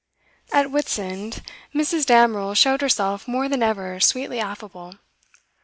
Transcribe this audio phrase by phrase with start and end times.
[0.51, 1.43] At Whitsand,
[1.75, 2.07] Mrs.
[2.07, 4.95] Damerel showed herself more than ever sweetly affable.